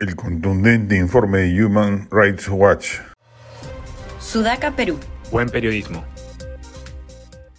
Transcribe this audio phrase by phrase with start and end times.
[0.00, 3.00] El contundente informe de Human Rights Watch.
[4.20, 4.96] Sudaca, Perú.
[5.32, 6.04] Buen periodismo.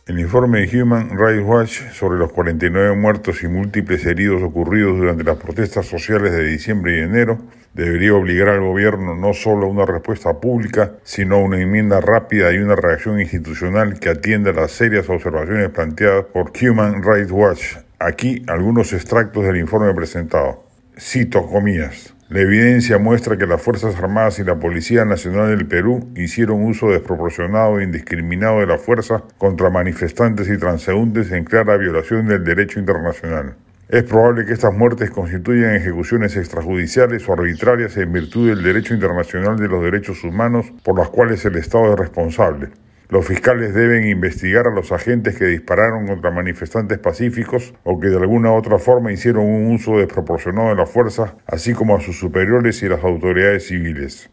[0.07, 5.25] El informe de Human Rights Watch sobre los 49 muertos y múltiples heridos ocurridos durante
[5.25, 7.39] las protestas sociales de diciembre y enero
[7.73, 12.53] debería obligar al gobierno no solo a una respuesta pública, sino a una enmienda rápida
[12.53, 17.75] y una reacción institucional que atienda las serias observaciones planteadas por Human Rights Watch.
[17.99, 20.63] Aquí algunos extractos del informe presentado.
[20.97, 22.13] Cito comillas.
[22.29, 26.91] La evidencia muestra que las Fuerzas Armadas y la Policía Nacional del Perú hicieron uso
[26.91, 32.79] desproporcionado e indiscriminado de la fuerza contra manifestantes y transeúntes en clara violación del derecho
[32.79, 33.55] internacional.
[33.87, 39.57] Es probable que estas muertes constituyan ejecuciones extrajudiciales o arbitrarias en virtud del derecho internacional
[39.57, 42.69] de los derechos humanos por las cuales el Estado es responsable.
[43.09, 48.17] Los fiscales deben investigar a los agentes que dispararon contra manifestantes pacíficos o que de
[48.17, 52.83] alguna otra forma hicieron un uso desproporcionado de la fuerza, así como a sus superiores
[52.83, 54.29] y las autoridades civiles.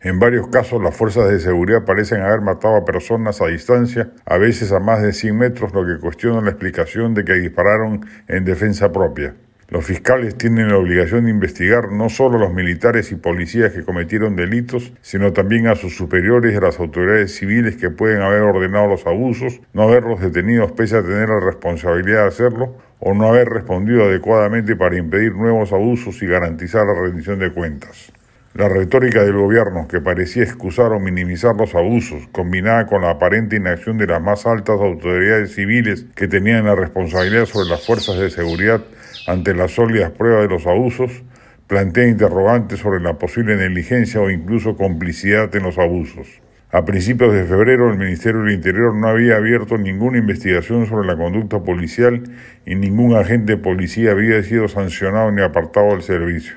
[0.00, 4.38] En varios casos, las fuerzas de seguridad parecen haber matado a personas a distancia, a
[4.38, 8.44] veces a más de 100 metros, lo que cuestiona la explicación de que dispararon en
[8.44, 9.34] defensa propia.
[9.70, 13.84] Los fiscales tienen la obligación de investigar no solo a los militares y policías que
[13.84, 18.42] cometieron delitos, sino también a sus superiores y a las autoridades civiles que pueden haber
[18.42, 23.28] ordenado los abusos, no haberlos detenidos pese a tener la responsabilidad de hacerlo, o no
[23.28, 28.10] haber respondido adecuadamente para impedir nuevos abusos y garantizar la rendición de cuentas.
[28.54, 33.54] La retórica del gobierno, que parecía excusar o minimizar los abusos, combinada con la aparente
[33.54, 38.30] inacción de las más altas autoridades civiles que tenían la responsabilidad sobre las fuerzas de
[38.30, 38.82] seguridad
[39.30, 41.22] ante las sólidas pruebas de los abusos,
[41.68, 46.26] plantea interrogantes sobre la posible negligencia o incluso complicidad en los abusos.
[46.72, 51.16] A principios de febrero, el Ministerio del Interior no había abierto ninguna investigación sobre la
[51.16, 52.24] conducta policial
[52.66, 56.56] y ningún agente de policía había sido sancionado ni apartado del servicio.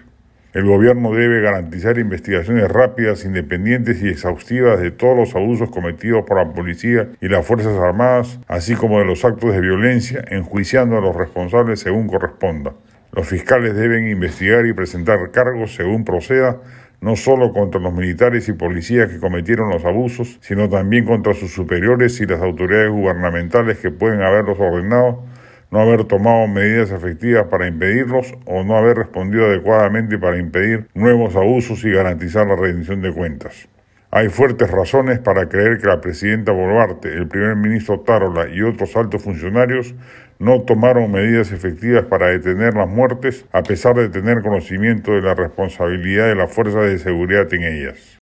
[0.53, 6.37] El gobierno debe garantizar investigaciones rápidas, independientes y exhaustivas de todos los abusos cometidos por
[6.37, 11.01] la policía y las Fuerzas Armadas, así como de los actos de violencia, enjuiciando a
[11.01, 12.73] los responsables según corresponda.
[13.13, 16.61] Los fiscales deben investigar y presentar cargos según proceda,
[17.01, 21.51] no solo contra los militares y policías que cometieron los abusos, sino también contra sus
[21.51, 25.23] superiores y las autoridades gubernamentales que pueden haberlos ordenado
[25.73, 31.35] no haber tomado medidas efectivas para impedirlos o no haber respondido adecuadamente para impedir nuevos
[31.35, 33.67] abusos y garantizar la rendición de cuentas.
[34.11, 38.95] Hay fuertes razones para creer que la presidenta Boluarte, el primer ministro Tarola y otros
[38.95, 39.95] altos funcionarios
[40.37, 45.33] no tomaron medidas efectivas para detener las muertes a pesar de tener conocimiento de la
[45.33, 48.19] responsabilidad de las fuerzas de seguridad en ellas.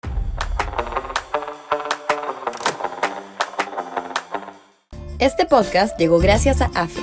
[5.20, 7.02] Este podcast llegó gracias a AFE,